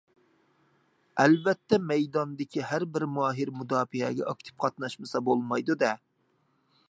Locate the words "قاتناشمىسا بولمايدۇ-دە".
4.67-5.93